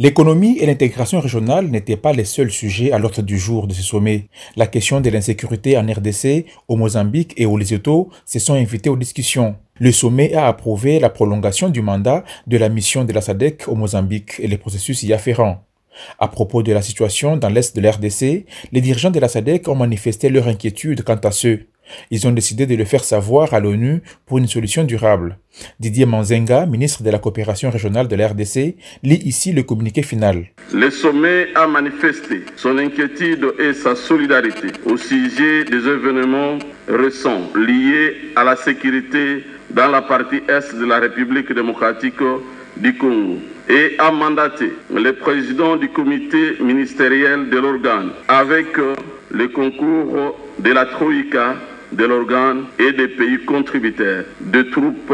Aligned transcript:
L'économie 0.00 0.58
et 0.58 0.66
l'intégration 0.66 1.20
régionale 1.20 1.68
n'étaient 1.68 1.96
pas 1.96 2.12
les 2.12 2.24
seuls 2.24 2.50
sujets 2.50 2.90
à 2.90 2.98
l'ordre 2.98 3.22
du 3.22 3.38
jour 3.38 3.68
de 3.68 3.74
ce 3.74 3.82
sommet. 3.82 4.26
La 4.56 4.66
question 4.66 5.00
de 5.00 5.08
l'insécurité 5.08 5.78
en 5.78 5.86
RDC, 5.86 6.46
au 6.66 6.76
Mozambique 6.76 7.32
et 7.36 7.46
au 7.46 7.56
Lesotho 7.56 8.10
se 8.26 8.40
sont 8.40 8.54
invités 8.54 8.90
aux 8.90 8.96
discussions. 8.96 9.54
Le 9.78 9.92
sommet 9.92 10.34
a 10.34 10.48
approuvé 10.48 10.98
la 10.98 11.10
prolongation 11.10 11.68
du 11.68 11.80
mandat 11.80 12.24
de 12.48 12.56
la 12.56 12.68
mission 12.68 13.04
de 13.04 13.12
la 13.12 13.20
SADC 13.20 13.68
au 13.68 13.76
Mozambique 13.76 14.40
et 14.40 14.48
les 14.48 14.58
processus 14.58 15.04
y 15.04 15.12
afférents. 15.12 15.64
À 16.18 16.26
propos 16.26 16.64
de 16.64 16.72
la 16.72 16.82
situation 16.82 17.36
dans 17.36 17.48
l'est 17.48 17.76
de 17.76 17.80
l'RDC, 17.80 18.46
les 18.72 18.80
dirigeants 18.80 19.12
de 19.12 19.20
la 19.20 19.28
SADC 19.28 19.68
ont 19.68 19.76
manifesté 19.76 20.28
leur 20.28 20.48
inquiétude 20.48 21.04
quant 21.04 21.14
à 21.14 21.30
ce. 21.30 21.60
Ils 22.10 22.26
ont 22.26 22.32
décidé 22.32 22.66
de 22.66 22.74
le 22.74 22.84
faire 22.84 23.04
savoir 23.04 23.54
à 23.54 23.60
l'ONU 23.60 24.02
pour 24.26 24.38
une 24.38 24.46
solution 24.46 24.84
durable. 24.84 25.38
Didier 25.80 26.06
Manzenga, 26.06 26.66
ministre 26.66 27.02
de 27.02 27.10
la 27.10 27.18
coopération 27.18 27.70
régionale 27.70 28.08
de 28.08 28.16
la 28.16 28.28
RDC, 28.28 28.76
lit 29.02 29.20
ici 29.24 29.52
le 29.52 29.62
communiqué 29.62 30.02
final. 30.02 30.46
Le 30.72 30.90
sommet 30.90 31.48
a 31.54 31.66
manifesté 31.66 32.42
son 32.56 32.78
inquiétude 32.78 33.46
et 33.58 33.72
sa 33.72 33.94
solidarité 33.94 34.68
au 34.84 34.96
sujet 34.96 35.64
des 35.64 35.86
événements 35.88 36.58
récents 36.88 37.50
liés 37.54 38.32
à 38.36 38.44
la 38.44 38.56
sécurité 38.56 39.44
dans 39.70 39.88
la 39.88 40.02
partie 40.02 40.42
est 40.48 40.74
de 40.74 40.84
la 40.84 40.98
République 40.98 41.52
démocratique 41.52 42.22
du 42.76 42.96
Congo 42.96 43.38
et 43.68 43.94
a 43.98 44.10
mandaté 44.10 44.72
le 44.92 45.12
président 45.12 45.76
du 45.76 45.88
comité 45.88 46.56
ministériel 46.60 47.48
de 47.50 47.58
l'organe 47.58 48.10
avec 48.28 48.66
le 49.30 49.48
concours 49.48 50.38
de 50.58 50.72
la 50.72 50.86
Troïka 50.86 51.56
de 51.94 52.04
l'organe 52.04 52.64
et 52.78 52.92
des 52.92 53.08
pays 53.08 53.38
contributeurs 53.44 54.24
de 54.40 54.62
troupes 54.62 55.12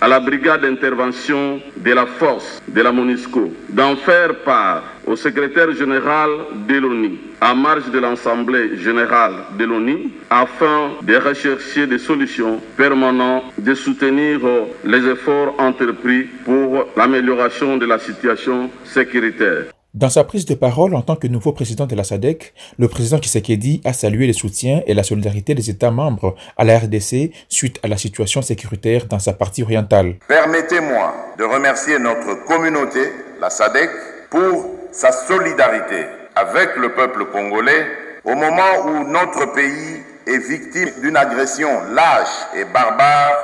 à 0.00 0.08
la 0.08 0.20
brigade 0.20 0.62
d'intervention 0.62 1.60
de 1.76 1.92
la 1.92 2.06
force 2.06 2.62
de 2.68 2.80
la 2.80 2.92
MONUSCO 2.92 3.52
d'en 3.70 3.96
faire 3.96 4.34
part 4.44 4.84
au 5.06 5.16
secrétaire 5.16 5.72
général 5.72 6.30
de 6.68 6.76
l'ONU 6.76 7.18
à 7.40 7.54
marge 7.54 7.90
de 7.90 7.98
l'Assemblée 7.98 8.76
générale 8.78 9.34
de 9.58 9.64
l'ONU 9.64 10.10
afin 10.30 10.90
de 11.02 11.16
rechercher 11.16 11.86
des 11.86 11.98
solutions 11.98 12.60
permanentes, 12.76 13.44
de 13.58 13.74
soutenir 13.74 14.40
les 14.84 15.06
efforts 15.06 15.54
entrepris 15.58 16.24
pour 16.44 16.86
l'amélioration 16.96 17.76
de 17.76 17.86
la 17.86 17.98
situation 17.98 18.70
sécuritaire. 18.84 19.64
Dans 19.94 20.10
sa 20.10 20.22
prise 20.22 20.44
de 20.44 20.54
parole 20.54 20.94
en 20.94 21.00
tant 21.00 21.16
que 21.16 21.26
nouveau 21.26 21.52
président 21.52 21.86
de 21.86 21.96
la 21.96 22.04
SADC, 22.04 22.52
le 22.78 22.88
président 22.88 23.16
Tshisekedi 23.16 23.80
a 23.86 23.94
salué 23.94 24.26
le 24.26 24.34
soutien 24.34 24.82
et 24.86 24.92
la 24.92 25.02
solidarité 25.02 25.54
des 25.54 25.70
États 25.70 25.90
membres 25.90 26.36
à 26.58 26.64
la 26.64 26.78
RDC 26.78 27.32
suite 27.48 27.80
à 27.82 27.88
la 27.88 27.96
situation 27.96 28.42
sécuritaire 28.42 29.06
dans 29.06 29.18
sa 29.18 29.32
partie 29.32 29.62
orientale. 29.62 30.16
Permettez-moi 30.28 31.14
de 31.38 31.44
remercier 31.44 31.98
notre 31.98 32.44
communauté, 32.44 33.00
la 33.40 33.48
SADC, 33.48 33.88
pour 34.28 34.66
sa 34.92 35.10
solidarité 35.10 36.04
avec 36.36 36.76
le 36.76 36.94
peuple 36.94 37.24
congolais 37.32 37.86
au 38.26 38.34
moment 38.34 38.84
où 38.84 39.10
notre 39.10 39.54
pays 39.54 40.02
est 40.26 40.48
victime 40.50 41.00
d'une 41.00 41.16
agression 41.16 41.70
lâche 41.94 42.28
et 42.54 42.64
barbare 42.74 43.38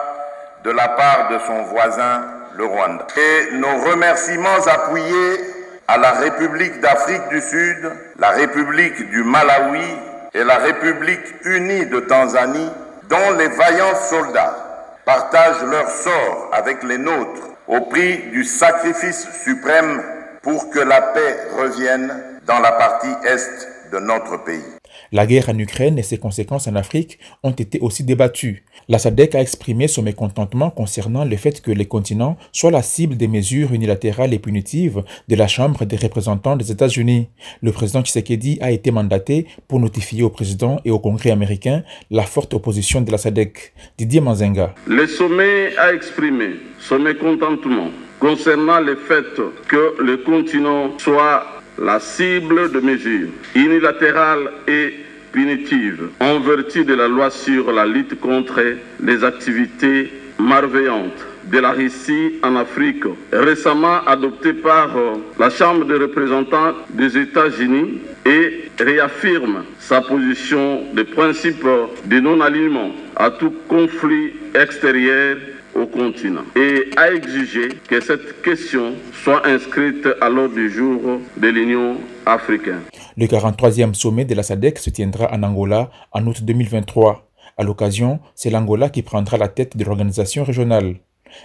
de 0.62 0.70
la 0.70 0.88
part 0.88 1.30
de 1.30 1.38
son 1.46 1.62
voisin, 1.72 2.22
le 2.54 2.66
Rwanda. 2.66 3.06
Et 3.16 3.56
nos 3.56 3.90
remerciements 3.90 4.66
appuyés 4.66 5.53
à 5.88 5.98
la 5.98 6.12
République 6.12 6.80
d'Afrique 6.80 7.28
du 7.30 7.40
Sud, 7.40 7.92
la 8.18 8.30
République 8.30 9.10
du 9.10 9.22
Malawi 9.22 9.84
et 10.32 10.44
la 10.44 10.56
République 10.58 11.24
unie 11.44 11.86
de 11.86 12.00
Tanzanie, 12.00 12.70
dont 13.08 13.30
les 13.38 13.48
vaillants 13.48 13.94
soldats 14.08 14.56
partagent 15.04 15.64
leur 15.64 15.88
sort 15.90 16.50
avec 16.52 16.82
les 16.82 16.98
nôtres 16.98 17.48
au 17.68 17.80
prix 17.82 18.18
du 18.30 18.44
sacrifice 18.44 19.26
suprême 19.44 20.02
pour 20.42 20.70
que 20.70 20.80
la 20.80 21.00
paix 21.00 21.36
revienne 21.58 22.22
dans 22.46 22.60
la 22.60 22.72
partie 22.72 23.14
est 23.24 23.68
de 23.92 23.98
notre 23.98 24.38
pays. 24.38 24.64
La 25.12 25.26
guerre 25.26 25.48
en 25.48 25.58
Ukraine 25.58 25.98
et 25.98 26.02
ses 26.02 26.18
conséquences 26.18 26.66
en 26.66 26.74
Afrique 26.76 27.18
ont 27.42 27.50
été 27.50 27.80
aussi 27.80 28.04
débattues. 28.04 28.64
La 28.88 28.98
SADC 28.98 29.34
a 29.34 29.40
exprimé 29.40 29.88
son 29.88 30.02
mécontentement 30.02 30.70
concernant 30.70 31.24
le 31.24 31.36
fait 31.36 31.60
que 31.60 31.70
les 31.70 31.86
continents 31.86 32.36
soient 32.52 32.70
la 32.70 32.82
cible 32.82 33.16
des 33.16 33.28
mesures 33.28 33.72
unilatérales 33.72 34.34
et 34.34 34.38
punitives 34.38 35.02
de 35.28 35.36
la 35.36 35.48
Chambre 35.48 35.84
des 35.84 35.96
représentants 35.96 36.56
des 36.56 36.70
États-Unis. 36.70 37.28
Le 37.62 37.72
président 37.72 38.02
Tshisekedi 38.02 38.58
a 38.60 38.70
été 38.70 38.90
mandaté 38.90 39.46
pour 39.68 39.80
notifier 39.80 40.22
au 40.22 40.30
président 40.30 40.80
et 40.84 40.90
au 40.90 40.98
Congrès 40.98 41.30
américain 41.30 41.82
la 42.10 42.22
forte 42.22 42.54
opposition 42.54 43.00
de 43.00 43.10
la 43.10 43.18
SADC. 43.18 43.72
Didier 43.98 44.20
Manzenga. 44.20 44.74
Le 44.86 45.06
sommet 45.06 45.76
a 45.78 45.92
exprimé 45.92 46.56
son 46.80 46.98
mécontentement 46.98 47.88
concernant 48.20 48.80
le 48.80 48.96
fait 48.96 49.24
que 49.68 50.02
le 50.02 50.18
continent 50.18 50.96
soit 50.98 51.53
la 51.78 52.00
cible 52.00 52.70
de 52.70 52.80
mesures 52.80 53.28
unilatérales 53.54 54.50
et 54.68 54.94
punitive 55.32 56.10
en 56.20 56.40
vertu 56.40 56.84
de 56.84 56.94
la 56.94 57.08
loi 57.08 57.30
sur 57.30 57.72
la 57.72 57.84
lutte 57.86 58.20
contre 58.20 58.60
les 59.02 59.24
activités 59.24 60.12
malveillantes 60.38 61.26
de 61.44 61.58
la 61.58 61.72
Russie 61.72 62.34
en 62.42 62.56
Afrique, 62.56 63.04
récemment 63.32 64.04
adoptée 64.06 64.54
par 64.54 64.90
la 65.38 65.50
Chambre 65.50 65.84
des 65.84 65.96
représentants 65.96 66.74
des 66.90 67.18
États-Unis 67.18 68.00
et 68.24 68.70
réaffirme 68.78 69.64
sa 69.78 70.00
position 70.00 70.84
de 70.94 71.02
principe 71.02 71.66
de 72.06 72.20
non-alignement 72.20 72.92
à 73.16 73.30
tout 73.30 73.52
conflit 73.68 74.32
extérieur 74.54 75.36
au 75.74 75.86
continent 75.86 76.44
et 76.56 76.90
a 76.96 77.12
exigé 77.12 77.68
que 77.88 78.00
cette 78.00 78.42
question 78.42 78.94
soit 79.22 79.46
inscrite 79.46 80.06
à 80.20 80.28
l'ordre 80.28 80.54
du 80.54 80.70
jour 80.70 81.00
de 81.36 81.48
l'Union 81.48 81.96
africaine. 82.26 82.80
Le 83.16 83.26
43e 83.26 83.94
sommet 83.94 84.24
de 84.24 84.34
la 84.34 84.42
SADC 84.42 84.78
se 84.78 84.90
tiendra 84.90 85.32
en 85.32 85.42
Angola 85.42 85.90
en 86.12 86.26
août 86.26 86.42
2023. 86.42 87.30
À 87.56 87.62
l'occasion, 87.62 88.18
c'est 88.34 88.50
l'Angola 88.50 88.88
qui 88.88 89.02
prendra 89.02 89.36
la 89.36 89.48
tête 89.48 89.76
de 89.76 89.84
l'organisation 89.84 90.44
régionale. 90.44 90.96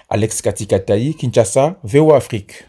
Alex 0.09 0.41
Katikataï, 0.41 1.13
Kinshasa, 1.15 1.79
VO 1.83 2.13
Afrique. 2.13 2.68